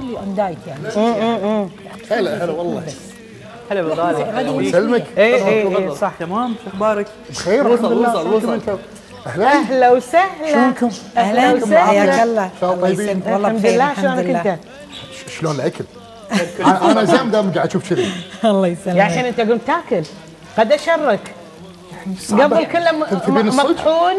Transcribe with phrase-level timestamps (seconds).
[0.00, 0.88] اون دايت يعني.
[2.10, 2.82] هلا هلا والله.
[3.70, 5.04] هلا بالغالي سلمك.
[5.18, 6.54] اي اي اي صح تمام.
[6.64, 7.92] شو أخبارك؟ بخير وصل.
[7.92, 8.78] وصل وصل؟
[9.26, 9.46] أهلا.
[9.46, 10.52] أهلا وسهلا.
[10.52, 11.84] شلونكم؟ أهلا وسهلا.
[11.84, 12.50] حياك الله.
[12.60, 13.94] شلون الله طيبين؟ يسلمك والله الحمد لله.
[13.94, 14.58] شلونك أنت؟
[15.38, 15.84] شلون الأكل؟
[16.60, 18.10] أنا أنا زين دام قاعد أشوف كذي
[18.44, 19.00] الله يا يسلمك.
[19.00, 20.02] أخي أنت قمت تاكل.
[20.58, 21.34] قد شرك
[22.30, 22.92] قبل كله؟
[23.32, 24.14] مطحون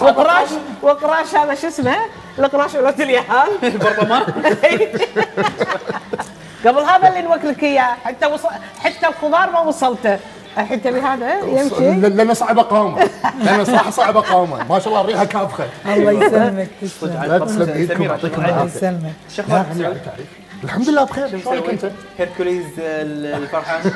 [0.00, 0.48] وقراش
[0.82, 1.96] وقراش هذا شو اسمه؟
[2.38, 4.22] القراش ولد اليهال البرطمان
[6.66, 10.18] قبل هذا اللي نوكلك إياه حتى وصل حتى الخضار ما وصلته.
[10.58, 13.08] الحين تبي هذا يمشي؟ لأنه صعب اقاومه
[13.44, 15.64] لأنه صراحة صعب اقاومه ما شاء الله الريحه كافخة.
[15.86, 16.68] الله يسلمك.
[16.82, 17.70] تسلم.
[17.70, 18.98] ايدكم يعطيكم العافية؟
[19.78, 20.26] تعريف.
[20.64, 21.28] الحمد لله بخير.
[21.28, 23.92] شو شلونك؟ أنت؟ هيركوليز الفرحان.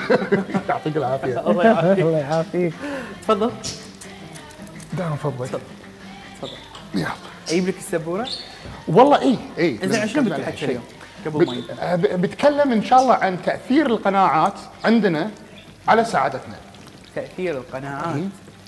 [0.69, 1.41] يعطيك العافية.
[1.51, 1.99] الله يعافيك.
[1.99, 2.73] الله يعافيك.
[3.23, 3.51] تفضل.
[4.93, 5.61] دام فضلك.
[6.95, 7.07] يلا.
[7.49, 8.29] أجيب لك السبورة؟
[8.89, 10.65] والله اي اي زين عن شنو بتحكي.
[10.65, 10.83] اليوم؟
[11.27, 11.63] قبل ما.
[11.80, 15.30] آه، بتكلم إن شاء الله عن تأثير القناعات عندنا
[15.88, 16.55] على سعادتنا.
[17.15, 18.16] تأثير القناعات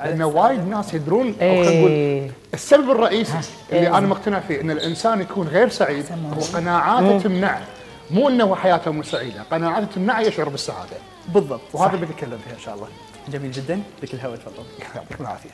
[0.01, 2.31] على لأن وايد ناس يدرون أو خلينا نقول إيه.
[2.55, 3.39] السبب الرئيسي
[3.73, 6.05] اللي أنا مقتنع فيه إن الإنسان يكون غير سعيد
[6.37, 7.63] هو قناعاته تمنعه
[8.11, 10.97] مو إنه حياته مو سعيدة قناعاته تمنعه يشعر بالسعادة.
[11.29, 11.61] بالضبط.
[11.73, 12.89] وهذا بنتكلم فيه إن شاء الله.
[13.29, 13.83] جميل جدا.
[14.03, 14.65] لك الهواء تفضل.
[14.95, 15.51] يعطيكم العافية.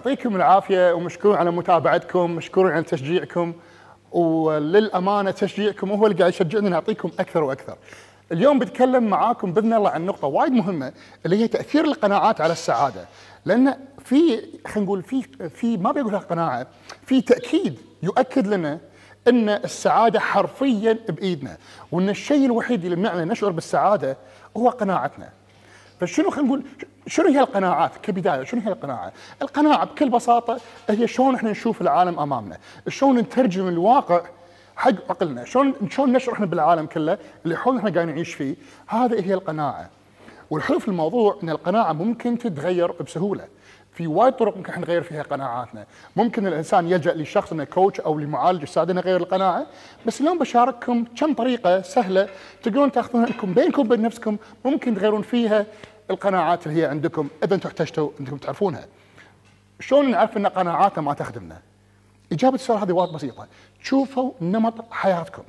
[0.00, 3.52] يعطيكم العافية ومشكورين على متابعتكم مشكورين على تشجيعكم
[4.12, 7.76] وللأمانة تشجيعكم هو اللي قاعد يشجعنا نعطيكم أكثر وأكثر.
[8.32, 10.92] اليوم بتكلم معاكم بإذن الله عن نقطة وايد مهمة
[11.26, 13.04] اللي هي تأثير القناعات على السعادة،
[13.44, 16.66] لأن في خلينا نقول في في ما بقولها قناعة،
[17.06, 18.78] في تأكيد يؤكد لنا
[19.28, 21.56] إن السعادة حرفيا بإيدنا،
[21.92, 24.16] وإن الشيء الوحيد اللي يمنعنا نشعر بالسعادة
[24.56, 25.28] هو قناعتنا.
[26.00, 26.62] فشنو خلينا نقول
[27.06, 29.12] شنو هي القناعات كبداية شنو هي القناعة؟
[29.42, 34.22] القناعة بكل بساطة هي شلون إحنا نشوف العالم أمامنا، شلون نترجم الواقع
[34.76, 38.54] حق عقلنا، شلون شلون نشعر إحنا بالعالم كله اللي حولنا إحنا قاعدين نعيش فيه،
[38.86, 39.90] هذه هي القناعة.
[40.50, 43.44] والحلو في الموضوع إن القناعة ممكن تتغير بسهولة.
[44.00, 48.18] في وايد طرق ممكن إحنا نغير فيها قناعاتنا، ممكن الإنسان يلجأ لشخص إنه كوتش أو
[48.18, 49.66] لمعالج يساعدنا نغير القناعة،
[50.06, 52.28] بس اليوم بشارككم كم طريقة سهلة
[52.62, 55.66] تقدرون تاخذونها لكم بينكم وبين نفسكم ممكن تغيرون فيها
[56.10, 58.86] القناعات اللي هي عندكم إذا أنتم احتجتوا أنكم تعرفونها.
[59.80, 61.58] شلون نعرف إن قناعاتنا ما تخدمنا؟
[62.32, 63.46] إجابة السؤال هذه وايد بسيطة،
[63.82, 65.42] شوفوا نمط حياتكم.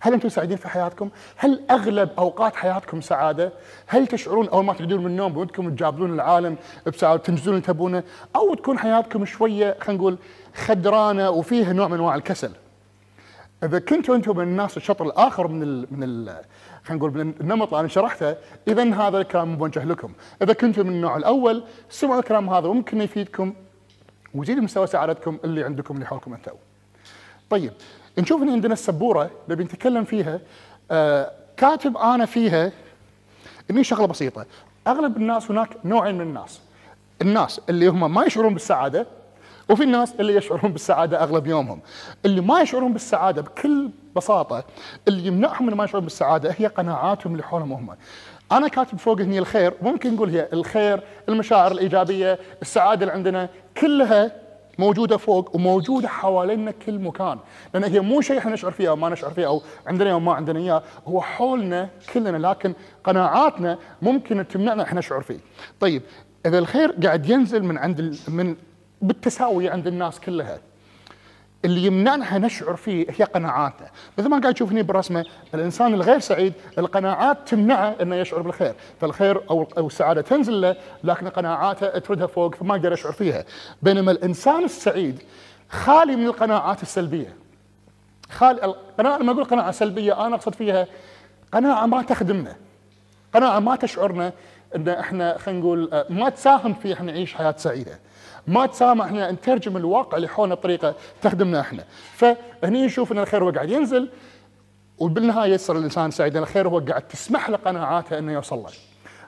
[0.00, 3.52] هل أنتم سعيدين في حياتكم؟ هل أغلب أوقات حياتكم سعادة؟
[3.86, 6.56] هل تشعرون اول ما تقعدون من النوم وأنتم تجابلون العالم
[6.86, 8.02] بسعادة تنجزون اللي تبونه؟
[8.36, 10.18] أو تكون حياتكم شوية خلينا نقول
[10.54, 12.52] خدرانة وفيها نوع من أنواع الكسل.
[13.62, 16.36] إذا كنتوا أنتم من الناس الشطر الآخر من ال من ال
[16.84, 18.36] خلينا نقول من النمط اللي أنا شرحته
[18.68, 20.12] إذا هذا الكلام موجه لكم،
[20.42, 23.54] إذا كنتم من النوع الأول سمعوا الكلام هذا ممكن يفيدكم
[24.34, 26.52] ويزيد مستوى سعادتكم اللي عندكم اللي حولكم أنتم.
[27.50, 27.72] طيب
[28.18, 30.40] نشوف ان عندنا السبورة اللي بنتكلم فيها.
[30.90, 32.72] آه كاتب أنا فيها
[33.70, 34.46] اني شغلة بسيطة.
[34.86, 36.60] أغلب الناس هناك نوعين من الناس.
[37.22, 39.06] الناس اللي هم ما يشعرون بالسعادة
[39.68, 41.80] وفي الناس اللي يشعرون بالسعادة أغلب يومهم.
[42.24, 44.64] اللي ما يشعرون بالسعادة بكل بساطة
[45.08, 47.96] اللي يمنعهم من ما يشعرون بالسعادة هي قناعاتهم اللي حولهم هم.
[48.52, 53.48] أنا كاتب فوق هني الخير ممكن نقول هي الخير المشاعر الإيجابية السعادة اللي عندنا
[53.80, 54.32] كلها
[54.80, 57.38] موجودة فوق وموجودة حوالينا كل مكان.
[57.74, 60.32] لأن هي مو شيء إحنا نشعر فيه أو ما نشعر فيه أو عندنا أو ما
[60.32, 60.82] عندنا إياه.
[61.08, 62.74] هو حولنا كلنا لكن
[63.04, 65.38] قناعاتنا ممكن تمنعنا إحنا نشعر فيه.
[65.80, 66.02] طيب
[66.46, 68.56] إذا الخير قاعد ينزل من عند من
[69.02, 70.58] بالتساوي عند الناس كلها.
[71.64, 76.52] اللي يمنعنا نشعر فيه هي قناعاتنا مثل ما قاعد تشوف هنا بالرسمه الإنسان الغير سعيد
[76.78, 78.74] القناعات تمنعه إنه يشعر بالخير.
[79.00, 83.44] فالخير أو أو السعادة تنزل له لكن قناعاته تردها فوق فما يقدر يشعر فيها.
[83.82, 85.22] بينما الإنسان السعيد
[85.70, 87.36] خالي من القناعات السلبية.
[88.30, 90.86] خالي القناعة لما أقول قناعة سلبية أنا أقصد فيها
[91.52, 92.56] قناعة ما تخدمنا.
[93.34, 94.32] قناعة ما تشعرنا
[94.76, 97.98] إن إحنا خلينا نقول آه، ما تساهم في إحنا نعيش حياة سعيدة.
[98.46, 101.84] ما تسامح إحنا نترجم الواقع اللي حولنا بطريقة تخدمنا إحنا.
[102.14, 104.08] فهني نشوف إن الخير هو قاعد ينزل
[104.98, 108.70] وبالنهاية يصير الإنسان سعيد الخير هو قاعد تسمح له قناعاته إنه يوصل له.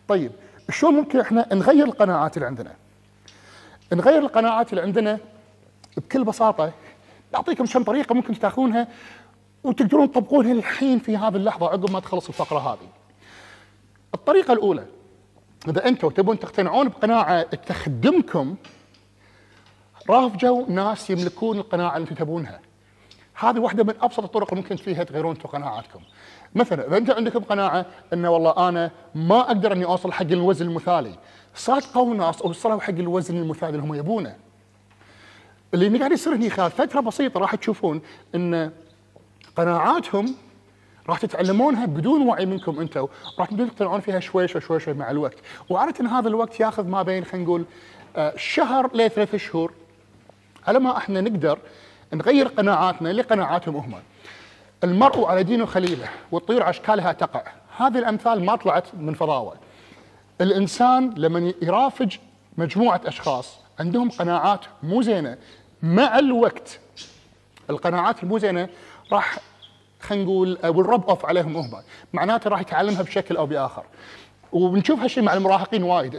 [0.08, 0.32] طيب
[0.70, 2.72] شلون ممكن إحنا نغير القناعات اللي عندنا؟
[3.92, 5.18] نغير القناعات اللي عندنا
[5.96, 6.72] بكل بساطة
[7.32, 8.88] نعطيكم كم طريقة ممكن تاخذونها
[9.64, 12.88] وتقدرون تطبقونها الحين في هذه اللحظة عقب ما تخلص الفقرة هذه.
[14.14, 14.84] الطريقة الأولى
[15.68, 18.56] إذا أنتم تبون تقتنعون بقناعة تخدمكم
[20.10, 22.60] رافجوا ناس يملكون القناعة اللي تبونها.
[23.34, 26.00] هذه واحدة من أبسط الطرق اللي ممكن فيها تغيرون أنتم قناعاتكم.
[26.54, 31.18] مثلا إذا أنتم عندكم قناعه انه والله أنا ما أقدر إني أوصل حق الوزن المثالي،
[31.54, 34.36] صادقوا ناس وصلوا حق الوزن المثالي اللي هم يبونه.
[35.74, 38.00] اللي قاعد يصير هني خلال فترة بسيطة راح تشوفون
[38.34, 38.70] إن
[39.56, 40.34] قناعاتهم
[41.08, 43.06] راح تتعلمونها بدون وعي منكم أنتم
[43.38, 45.36] راح تبدون تقتنعون فيها شوي شوي شوي شوي مع الوقت
[45.70, 47.64] وعادة هذا الوقت ياخذ ما بين خلينا نقول
[48.16, 49.72] آه، شهر لثلاث شهور
[50.66, 51.58] على ما إحنا نقدر
[52.12, 53.94] نغير قناعاتنا لقناعاتهم هم.
[54.84, 57.42] المرء على دين خليله والطير اشكالها تقع.
[57.76, 59.54] هذه الامثال ما طلعت من فضاوه
[60.40, 62.16] الانسان لما يرافج
[62.58, 65.38] مجموعه اشخاص عندهم قناعات مو زينه
[65.82, 66.80] مع الوقت
[67.70, 68.68] القناعات المو زينه
[69.12, 69.38] راح
[70.00, 71.70] خلينا نقول والرب أوف عليهم هم.
[72.12, 73.84] معناته راح يتعلمها بشكل أو بآخر.
[74.52, 76.14] وبنشوف هالشيء مع المراهقين وايد.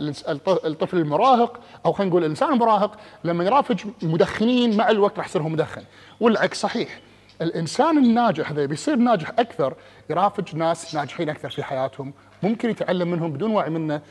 [0.48, 5.50] الطفل المراهق أو خلينا نقول الإنسان المراهق لما يرافج مدخنين مع الوقت راح يصير هو
[5.50, 5.82] مدخن.
[6.20, 7.00] والعكس صحيح.
[7.42, 9.74] الإنسان الناجح إذا بيصير ناجح أكثر
[10.10, 12.14] يرافج ناس ناجحين أكثر في حياتهم.
[12.44, 14.02] ممكن يتعلم منهم بدون وعي منه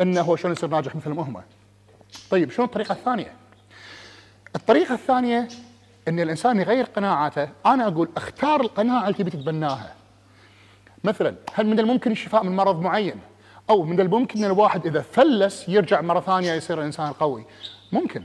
[0.00, 1.42] إنه هو شلون يصير ناجح مثلهم هم.
[2.30, 3.32] طيب شنو الطريقة الثانية؟
[4.56, 5.48] الطريقة الثانية
[6.08, 7.48] إن الإنسان يغير قناعاته.
[7.66, 9.94] أنا أقول اختار القناعة اللي تبي تتبناها.
[11.04, 13.20] مثلا هل من الممكن الشفاء من مرض معين؟
[13.70, 17.44] أو من الممكن إن الواحد إذا فلس يرجع مرة ثانية يصير إنسان قوي.
[17.92, 18.22] ممكن.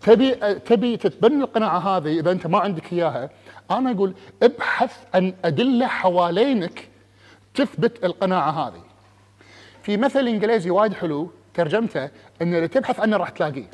[0.00, 3.30] تبي تبي تتبنى القناعة هذه إذا أنت ما عندك إياها
[3.70, 6.88] أنا أقول ابحث عن أدلة حوالينك
[7.54, 8.82] تثبت القناعة هذه.
[9.82, 12.04] في مثل إنجليزي وايد حلو ترجمته
[12.42, 13.70] إن اللي تبحث عنه راح تلاقيه.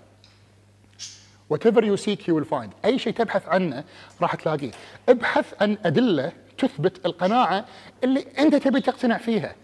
[1.55, 2.71] Whatever you seek you will find.
[2.85, 3.85] أي شيء تبحث عنه
[4.23, 4.71] راح تلاقيه.
[5.09, 7.65] ابحث عن أدلة تثبت القناعة
[8.05, 9.55] اللي أنت تبي تقتنع فيها.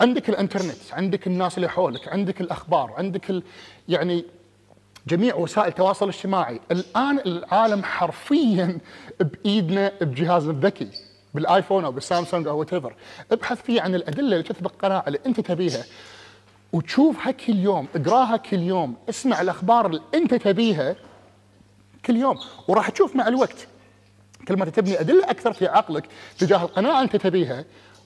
[0.00, 3.42] عندك الإنترنت عندك الناس اللي حولك عندك الأخبار عندك ال...
[3.88, 4.24] يعني
[5.06, 6.60] جميع وسائل التواصل الاجتماعي.
[6.70, 8.78] الآن العالم حرفيا
[9.20, 10.88] بإيدنا بجهازنا الذكي
[11.34, 12.70] بال iPhone أو بالسامسونج أو what
[13.32, 15.84] ابحث فيه عن الأدلة اللي تثبت القناعه اللي أنت تبيها
[16.72, 20.96] وتشوفها كل يوم اقراها كل يوم اسمع الأخبار اللي أنت تبيها
[22.04, 22.38] كل يوم.
[22.68, 23.66] وراح تشوف مع الوقت
[24.48, 26.08] كل ما تبني أدلة أكثر في عقلك
[26.38, 27.64] تجاه القناعة أنت تبيها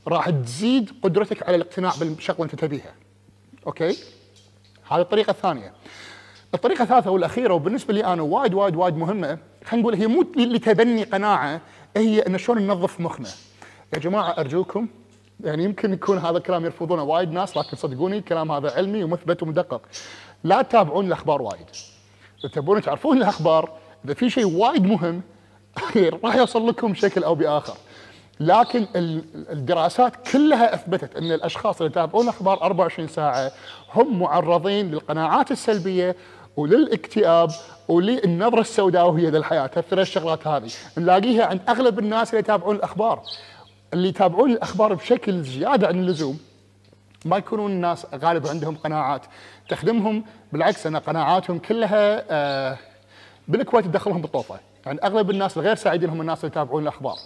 [0.08, 2.94] راح تزيد قدرتك على الاقتناع بالشغلة انت تبيها.
[3.66, 3.96] okay؟
[4.90, 5.72] هذه الطريقة الثانية.
[6.54, 9.38] الطريقة الثالثة والأخيرة وبالنسبة لي أنا وايد وايد وايد مهمة.
[9.64, 11.60] خلينا نقول هي مو لتبني قناعة
[11.96, 13.28] هي ان شلون ننظف مخنا.
[13.94, 14.88] يا جماعة أرجوكم
[15.40, 19.82] يعني يمكن يكون هذا الكلام يرفضونه وايد ناس لكن صدقوني الكلام هذا علمي ومثبت ومدقق.
[20.44, 21.66] لا تتابعون الأخبار وايد.
[22.40, 23.70] إذا تبون تعرفون الأخبار
[24.04, 25.22] إذا في شيء وايد مهم
[26.24, 27.76] راح يوصل لكم بشكل أو بآخر.
[28.46, 33.52] لكن ال- الدراسات كلها أثبتت أن الأشخاص اللي يتابعون الاخبار 24 ساعة
[33.94, 36.16] هم معرضين للقناعات السلبية
[36.56, 37.50] وللاكتئاب
[37.88, 40.70] وللنظرة السوداويه للحياه الثلاث الشغلات هذه.
[40.98, 43.22] نلاقيها عند أغلب الناس اللي يتابعون الأخبار.
[43.92, 46.38] اللي يتابعون الأخبار بشكل زيادة عن اللزوم
[47.24, 49.22] ما يكونون الناس غالبا عندهم قناعات.
[49.68, 52.78] تخدمهم بالعكس أن قناعاتهم كلها آه
[53.48, 54.56] بالكويت تدخلهم بالطوفة.
[54.86, 57.16] يعني أغلب الناس الغير سعيدين هم الناس اللي يتابعون الأخبار.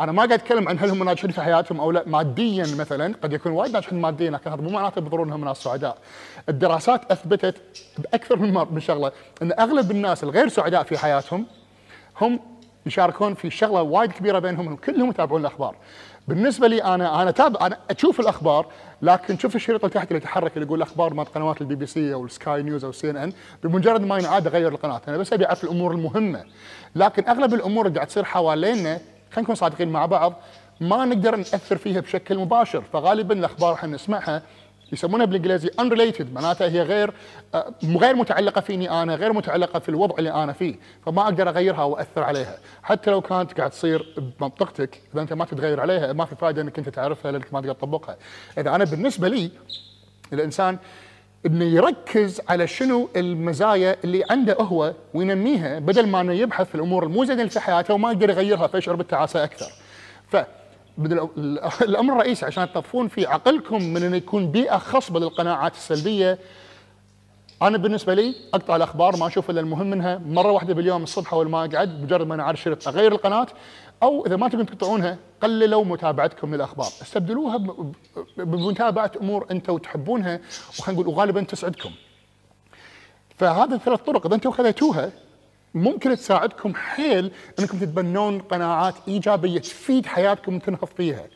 [0.00, 2.02] أنا ما قاعد أتكلم عن هل هم ناجحين في حياتهم أو لا.
[2.06, 5.98] ماديا مثلا قد يكون وايد ناجحين ماديا لكن هذا مو معناته بالضروره إنهم ناس سعداء.
[6.48, 7.56] الدراسات أثبتت
[7.98, 9.12] بأكثر من من شغلة
[9.42, 11.46] إن أغلب الناس الغير سعداء في حياتهم
[12.20, 12.40] هم
[12.86, 15.76] يشاركون في شغلة وايد كبيرة بينهم كلهم يتابعون الأخبار.
[16.28, 18.66] بالنسبة لي أنا أنا تابع أنا أشوف الأخبار
[19.02, 22.14] لكن شوف الشريط اللي تحت اللي يتحرك اللي يقول الاخبار مال قنوات البي بي سي
[22.14, 23.32] أو ال Sky News أو CNN
[23.64, 25.00] بمجرد ما ينعاد اغير القناة.
[25.08, 26.44] أنا بس أبي أعرف الأمور المهمة.
[26.96, 29.00] لكن أغلب الأمور اللي قاعد تصير حوالينا
[29.30, 30.34] خلينا نكون صادقين مع بعض
[30.80, 32.82] ما نقدر نأثر فيها بشكل مباشر.
[32.92, 34.42] فغالبا الأخبار إحنا نسمعها
[34.92, 37.12] يسمونها بالإنجليزي unrelated معناتها هي غير
[37.54, 40.74] آه، غير متعلقة فيني أنا غير متعلقة في الوضع اللي أنا فيه.
[41.06, 42.58] فما أقدر أغيرها وأثر عليها.
[42.82, 46.78] حتى لو كانت قاعد تصير بمنطقتك إذا أنت ما تتغير عليها ما في فائده إنك
[46.78, 48.16] أنت تعرفها لأنك ما تقدر تطبقها.
[48.58, 49.50] إذا أنا بالنسبة لي
[50.32, 50.78] الإنسان
[51.46, 57.04] إنه يركز على شنو المزايا اللي عنده هو وينميها بدل ما إنه يبحث في الأمور
[57.04, 59.72] المو زينه في حياته وما يقدر يغيرها فيشعر بالتعاسة أكثر.
[60.28, 60.36] ف
[61.82, 66.38] الأمر الرئيسي عشان تطفون في عقلكم من إنه يكون بيئة خصبة للقناعات السلبية
[67.62, 71.50] أنا بالنسبة لي أقطع الأخبار ما أشوف إلا المهم منها مرة واحدة باليوم الصبح أول
[71.50, 73.46] ما أقعد مجرد ما أنا عارف اغير القناة
[74.02, 76.86] أو إذا ما تبون تقطعونها قللوا متابعتكم للأخبار.
[77.02, 77.56] استبدلوها
[78.36, 80.40] بمتابعة أمور أنتم تحبونها
[80.78, 81.90] وخلينا نقول وغالبا تسعدكم.
[83.36, 84.26] فهذه الثلاث طرق.
[84.26, 85.12] إذا أنتم خذيتوها
[85.74, 91.26] ممكن تساعدكم حيل أنكم تتبنون قناعات إيجابية تفيد حياتكم وتنهض فيها.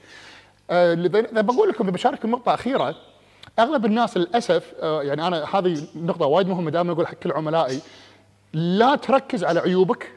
[0.70, 2.94] آه، اذا إذا بقول لكم بشارككم نقطة أخيرة
[3.58, 7.80] أغلب الناس للأسف آه، يعني أنا هذه نقطة وايد مهمة دائما أقول حق كل عملائي
[8.52, 10.12] لا تركز على عيوبك.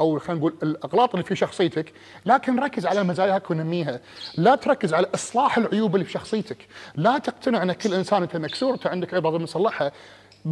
[0.00, 1.92] أو خلينا نقول الإغلاط اللي في شخصيتك
[2.26, 4.00] لكن ركز على مزاياك ونميها
[4.36, 6.66] لا تركز على إصلاح العيوب اللي في شخصيتك.
[6.94, 9.92] لا تقتنع أن كل إنسان أنت مكسور أنت عندك عيب لازم نصلحها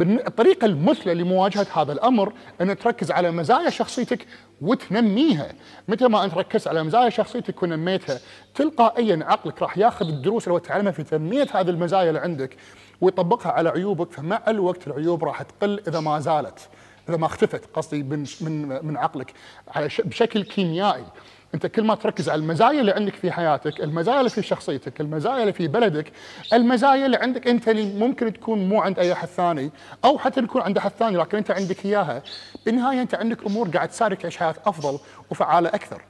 [0.01, 4.25] الطريقة المثلى لمواجهة هذا الأمر أن تركز على مزايا شخصيتك
[4.61, 5.51] وتنميها.
[5.87, 8.19] متى ما أنت ركزت على مزايا شخصيتك ونميتها
[8.55, 12.57] تلقائيا عقلك راح ياخذ الدروس اللي تعلمها في تنمية هذه المزايا اللي عندك
[13.01, 16.69] ويطبقها على عيوبك فمع الوقت العيوب راح تقل إذا ما زالت.
[17.09, 19.33] إذا ما اختفت قصدي من من من عقلك
[19.67, 21.05] على بشكل كيميائي.
[21.53, 25.41] أنت كل ما تركز على المزايا اللي عندك في حياتك المزايا اللي في شخصيتك المزايا
[25.41, 26.11] اللي في بلدك
[26.53, 29.71] المزايا اللي عندك أنت اللي ممكن تكون مو عند أي أحد ثاني
[30.05, 32.23] أو حتى تكون عند أحد ثاني لكن أنت عندك إياها.
[32.65, 34.99] بالنهاية أنت عندك أمور قاعد تساعدك تعيش حياة أفضل
[35.31, 36.01] وفعالة أكثر.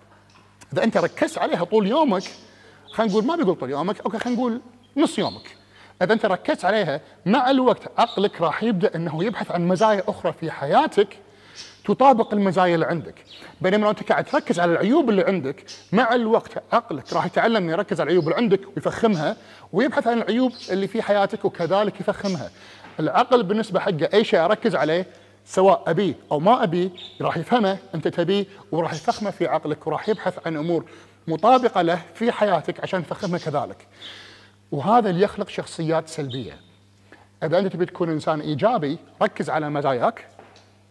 [0.74, 2.24] إذا أنت ركزت عليها طول يومك
[2.92, 4.62] خلينا نقول ما بيقول طول يومك أوكي خلينا نقول
[4.98, 5.59] نص يومك.
[6.02, 10.52] إذا أنت ركزت عليها مع الوقت عقلك راح يبدأ إنه يبحث عن مزايا أخرى في
[10.52, 11.08] حياتك
[11.86, 13.16] تطابق المزايا اللي عندك.
[13.62, 17.72] بينما لو أنت قاعد تركز على العيوب اللي عندك مع الوقت عقلك راح يتعلم إنه
[17.72, 19.36] يركز على العيوب اللي عندك ويفخمها
[19.74, 22.50] ويبحث عن العيوب اللي في حياتك وكذلك يفخمها.
[23.00, 25.06] العقل بالنسبة حقه أي شيء أركز عليه
[25.46, 26.90] سواء ابيه أو ما ابيه
[27.22, 30.86] راح يفهمه أنت تبيه وراح يفخمه في عقلك وراح يبحث عن أمور
[31.28, 33.88] مطابقة له في حياتك عشان تفخمها كذلك.
[34.72, 36.58] وهذا اللي يخلق شخصيات سلبية.
[37.44, 40.28] إذا أنت تبي تكون إنسان إيجابي ركز على مزاياك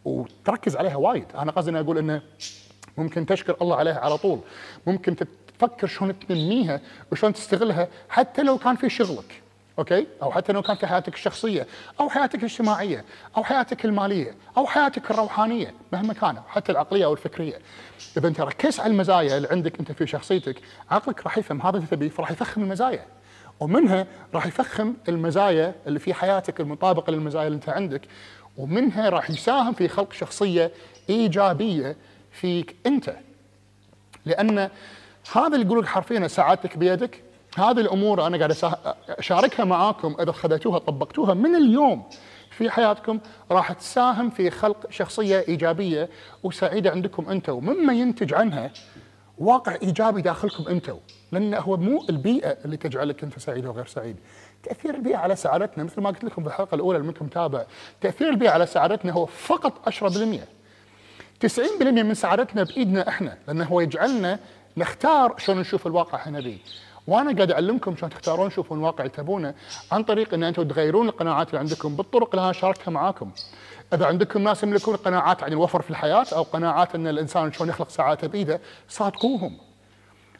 [0.04, 1.26] وتركز عليها وايد.
[1.35, 2.23] أنا قصدي إني أقول إنه
[2.99, 4.40] ممكن تشكر الله عليها على طول.
[4.87, 5.16] ممكن
[5.58, 6.80] تفكر شلون تنميها
[7.12, 9.42] وشلون تستغلها حتى لو كان في شغلك
[9.78, 11.66] أوكي؟ أو حتى لو كان في حياتك الشخصية
[12.00, 13.04] أو حياتك الاجتماعية
[13.37, 17.58] أو حياتك المالية أو حياتك الروحانية مهما كان حتى العقلية أو الفكرية.
[18.16, 20.56] إذا أنت ركزت على المزايا اللي عندك أنت في شخصيتك
[20.90, 23.04] عقلك راح يفهم هذا اللي تبيه فراح يفخم المزايا.
[23.61, 28.00] ومنها راح يفخم المزايا اللي في حياتك المطابقة للمزايا اللي انت عندك.
[28.57, 30.73] ومنها راح يساهم في خلق شخصية
[31.11, 31.97] إيجابية
[32.33, 33.17] فيك أنت.
[34.27, 34.71] لأن
[35.33, 37.23] هذا اللي يقول حرفيا سعادتك بيدك
[37.57, 38.57] هذه الأمور أنا قاعد
[39.09, 40.17] أشاركها معاكم.
[40.21, 42.05] إذا خذيتوها طبقتوها من اليوم
[42.50, 46.09] في حياتكم راح تساهم في خلق شخصية إيجابية
[46.43, 48.71] وسعيدة عندكم أنتم ومما ينتج عنها
[49.38, 50.97] واقع إيجابي داخلكم أنتم
[51.32, 54.16] لأن هو مو البيئة اللي تجعلك أنت سعيد وغير سعيد.
[54.62, 57.64] تأثير البيئة على سعادتنا مثل ما قلت لكم في الحلقة الأولى اللي منكم متابع.
[58.00, 60.49] تأثير البيئة على سعادتنا هو فقط 10%
[61.40, 64.38] 90% من سعادتنا بإيدنا إحنا لأنه هو يجعلنا
[64.76, 66.58] نختار شلون نشوف الواقع إحنا نبيه
[67.06, 69.54] وأنا قاعد أعلمكم شلون تختارون تشوفون الواقع اللي تبونه
[69.92, 73.30] عن طريق إن أنتم تغيرون القناعات اللي عندكم بالطرق اللي أنا شاركتها معاكم.
[73.94, 77.88] إذا عندكم ناس يملكون قناعات عن الوفر في الحياة أو قناعات إن الإنسان شلون يخلق
[77.88, 79.58] سعادته بإيده صادقوهم.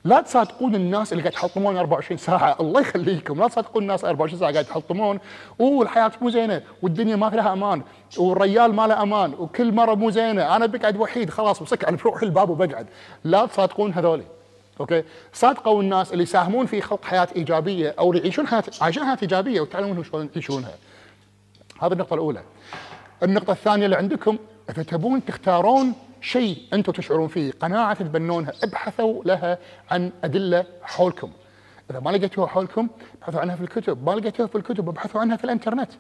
[0.09, 2.57] لا تصادقون الناس اللي قاعد يحطمون 24 ساعة.
[2.61, 3.41] الله يخليكم.
[3.41, 5.19] لا تصادقون الناس 24 ساعة قاعد يحطمون.
[5.61, 6.63] اوه الحياة مو زينة.
[6.83, 7.83] والدنيا ما فيها أمان.
[8.19, 9.35] والريال ما له أمان.
[9.39, 10.57] وكل مرة مو زينة.
[10.57, 11.31] أنا بقعد وحيد.
[11.31, 12.87] خلاص بسك على بروح الباب وبقعد.
[13.25, 14.25] لا تصادقون هذولي.
[14.81, 19.61] أوكي؟ صادقوا الناس اللي يساهمون في خلق حياة إيجابية أو يعيشون حياه عايشين حياة إيجابية
[19.61, 20.75] وتعلمون شلون يعيشونها.
[21.81, 22.43] هذه النقطة الأولى.
[23.23, 24.39] النقطة الثانية اللي عندكم
[24.71, 29.59] إذا تبون تختارون شيء أنتم تشعرون فيه قناعة تتبنونها ابحثوا لها
[29.91, 31.33] عن أدلة حولكم.
[31.91, 35.45] إذا ما لقيتوها حولكم ابحثوا عنها في الكتب ما لقيتوها في الكتب ابحثوا عنها في
[35.45, 35.91] الإنترنت.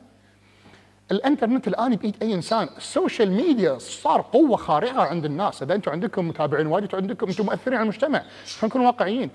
[1.11, 5.93] الإنترنت الآن بايد أي إنسان، ال social media صار قوة خارقة عند الناس، إذا أنتم
[5.93, 9.31] عندكم متابعين وايد أنتم عندكم أنتم مؤثرين على المجتمع، خلينا نكون واقعيين.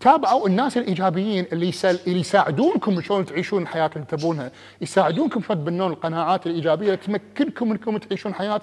[0.00, 4.50] تابعوا الناس الإيجابيين اللي اللي يساعدونكم شلون تعيشون الحياة اللي تبونها،
[4.80, 8.60] يساعدونكم شلون تبنون القناعات الإيجابية اللي تمكنكم انكم تعيشون حياة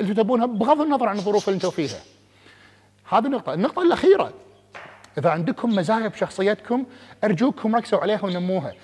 [0.00, 2.00] اللي تبونها بغض النظر عن الظروف اللي أنتم فيها.
[3.08, 4.32] هذه النقطة، النقطة الأخيرة.
[5.18, 6.84] إذا عندكم مزايا بشخصيتكم
[7.24, 8.74] أرجوكم ركزوا عليها ونموها.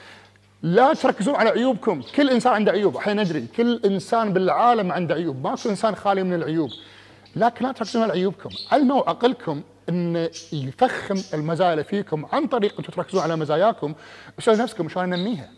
[0.62, 2.02] لا تركزون على عيوبكم.
[2.16, 2.96] كل إنسان عنده عيوب.
[2.96, 5.46] إحنا ندري كل إنسان بالعالم عنده عيوب.
[5.46, 6.70] ماكو إنسان خالي من العيوب.
[7.36, 8.50] لكن لا تركزون على عيوبكم.
[8.72, 9.62] علموا عقلكم.
[9.88, 13.94] إن يفخم المزايا اللي فيكم عن طريق أنتم تركزون على مزاياكم.
[14.38, 15.50] وسألوا نفسكم؟ شلون انميها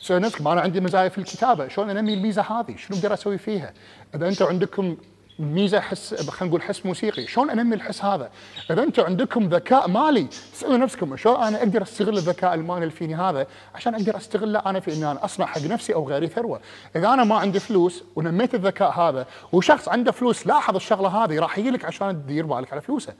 [0.00, 1.68] سألوا نفسكم؟ أنا عندي مزايا في الكتابة.
[1.68, 3.72] شلون أنمي الميزة هذه؟ شنو أقدر أسوي فيها؟
[4.14, 4.96] إذا أنتم عندكم
[5.38, 7.26] ميزة حس خلينا نقول حس موسيقي.
[7.26, 8.30] شلون أنمي الحس هذا؟
[8.70, 13.14] إذا أنتم عندكم ذكاء مالي سألوا نفسكم شلون أنا أقدر أستغل الذكاء المالي اللي فيني
[13.14, 16.60] هذا عشان أقدر أستغله أنا في ان أنا أصنع حق نفسي أو غيري ثروة؟
[16.96, 21.58] إذا أنا ما عندي فلوس ونميت الذكاء هذا وشخص عنده فلوس لاحظ الشغلة هذه راح
[21.58, 23.14] يجي لك عشان تدير بالك على فلوسه.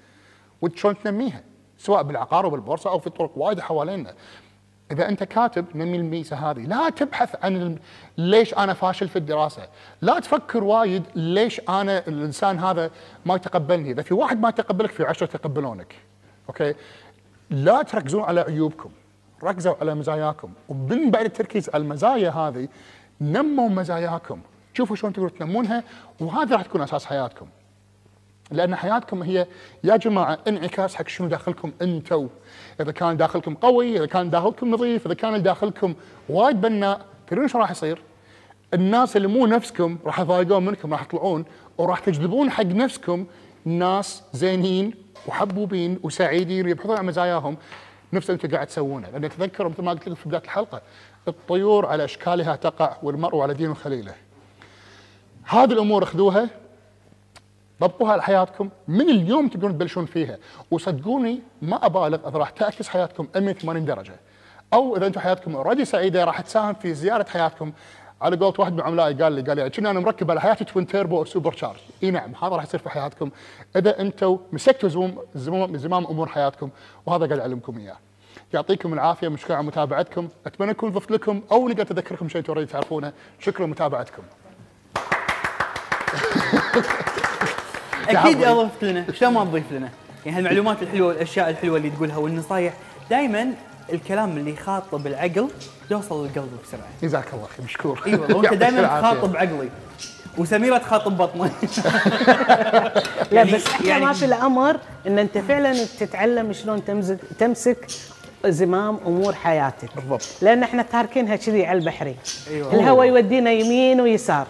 [0.62, 1.42] وشلون تنميها؟
[1.78, 4.14] سواء بالعقار وبالبورصة أو في طرق وايد حوالينا.
[4.94, 6.60] إذا أنت كاتب نمي الميزة هذه.
[6.60, 7.78] لا تبحث عن
[8.18, 9.68] ليش أنا فاشل في الدراسة.
[10.02, 12.90] لا تفكر وايد ليش أنا الإنسان هذا
[13.26, 13.90] ما يتقبلني.
[13.90, 15.94] إذا في واحد ما يتقبلك في عشرة يتقبلونك.
[16.48, 16.74] أوكي؟
[17.50, 18.90] لا تركزون على عيوبكم.
[19.42, 20.52] ركزوا على مزاياكم.
[20.68, 22.68] ومن بعد التركيز على المزايا هذه
[23.20, 24.40] نموا مزاياكم.
[24.74, 25.84] شوفوا شلون تقدرون تنمونها
[26.20, 27.46] وهذا راح تكون أساس حياتكم.
[28.50, 29.46] لأن حياتكم هي
[29.84, 32.28] يا جماعة انعكاس حق شنو داخلكم أنتم
[32.80, 35.94] إذا كان داخلكم قوي إذا كان داخلكم نظيف إذا كان داخلكم
[36.28, 38.02] وايد بناء تدرون شو راح يصير؟
[38.74, 41.44] الناس اللي مو نفسكم راح يضايقون منكم راح يطلعون
[41.78, 43.26] وراح تجذبون حق نفسكم
[43.64, 44.94] ناس زينين
[45.26, 47.56] وحبوبين وسعيدين ويبحثون عن مزاياهم.
[48.12, 49.10] نفس اللي أنتم قاعد تسوونه.
[49.10, 50.82] لأن تذكروا مثل ما قلت لكم في بداية الحلقة
[51.28, 54.14] الطيور على إشكالها تقع والمرء على دين خليله.
[55.44, 56.48] هذه الأمور أخذوها
[57.80, 58.68] طبقوها على حياتكم.
[58.88, 60.38] من اليوم تقدرون تبلشون فيها.
[60.70, 64.14] وصدقوني ما أبالغ إذا راح تعكس حياتكم 180 درجة.
[64.72, 67.72] أو إذا أنتم حياتكم already سعيدة راح تساهم في زياده حياتكم.
[68.22, 70.86] على قولة واحد من عملائي قال لي قال لي كنا أنا مركب على حياتي twin
[70.86, 73.30] turbo أو supercharge إي نعم هذا راح يصير في حياتكم.
[73.76, 76.70] إذا أنتم مسكتوا زمام زمام, زمام أمور حياتكم
[77.06, 77.96] وهذا قاعد اعلمكم إياه.
[78.54, 80.28] يعطيكم العافية مشكور على متابعتكم.
[80.46, 83.12] أتمنى أكون ضفت لكم أو نقدر اذكركم شيء تريد تعرفونه.
[83.38, 84.22] شكرا لمتابعتكم.
[88.10, 88.62] أكيد تعبوا.
[88.62, 89.04] أضفت لنا.
[89.12, 89.88] شلون ما تضيف لنا؟
[90.26, 92.74] يعني هالمعلومات الحلوة والاشياء الحلوة اللي تقولها والنصايح
[93.10, 93.46] دائما
[93.92, 95.48] الكلام اللي يخاطب العقل
[95.90, 96.86] يوصل للقلب بسرعة.
[97.02, 98.02] جزاك الله خير مشكور.
[98.06, 99.00] اي والله وأنت دائما.
[99.00, 99.68] تخاطب عقلي.
[100.38, 101.42] وسميرة تخاطب بطني.
[102.48, 107.86] لا يعني- بس إحنا يعني- ما في الأمر إن أنت فعلا تتعلم شلون تمسك تمسك
[108.46, 109.88] زمام أمور حياتك.
[109.96, 110.22] بالضبط.
[110.42, 112.16] لأن إحنا تاركينها كذي على البحري
[112.50, 112.74] أيوة.
[112.74, 114.46] الهوى يودينا يمين ويسار.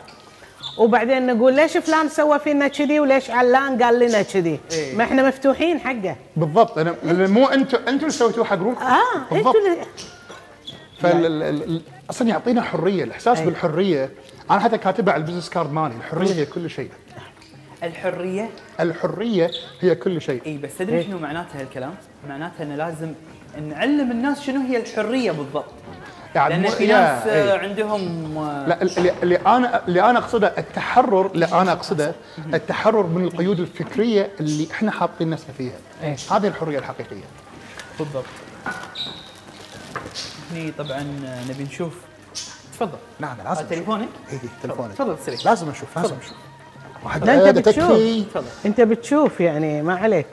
[0.79, 4.97] وبعدين نقول ليش فلان سوى فينا كذي وليش علان قال لنا كذي؟ إيه.
[4.97, 6.17] ما إحنا مفتوحين حقه.
[6.37, 6.79] بالضبط.
[6.79, 9.87] أنا لأن مو أنتم أنتم اللي سويتوه حق روحكم آه اللي-
[11.01, 13.45] فال ال- ال- أصلا يعطينا حرية الإحساس أي.
[13.47, 14.11] بالحرية.
[14.51, 15.95] أنا حتى كاتبها على ال business card مالي.
[15.95, 16.91] الحرية هي كل شيء.
[17.83, 18.51] الحرية؟
[18.81, 19.51] الحرية
[19.81, 20.43] هي كل شيء.
[20.47, 21.95] اي بس تدري شنو معناتها هالكلام؟
[22.29, 23.13] معناتها انه لازم
[23.69, 25.65] نعلم الناس شنو هي الحرية بالضبط.
[26.35, 27.27] يعني لأن في ناس.
[27.27, 32.15] آه، عندهم آه، لا اللي, اللي أنا اللي أنا أقصده التحرر اللي أنا أقصده
[32.55, 35.77] التحرر من القيود الفكرية اللي إحنا حاطين نفسنا فيها.
[36.03, 36.17] إيه.
[36.31, 37.25] هذه الحرية الحقيقية.
[37.99, 38.25] بالضبط.
[40.53, 41.95] هني طبعا آه، نبي نشوف.
[42.73, 42.99] تفضل.
[43.21, 46.37] نعم لازم تليفونك؟ اي تليفوني تفضل سريع لازم أشوف لازم أشوف
[47.05, 48.37] واحد لا أنت بتشوف.
[48.67, 50.27] أنت بتشوف يعني ما عليك.